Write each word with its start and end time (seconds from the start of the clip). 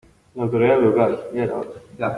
La 0.33 0.41
autoridad 0.45 0.81
local. 0.81 1.27
Ya 1.31 1.43
era 1.43 1.57
hora. 1.59 1.69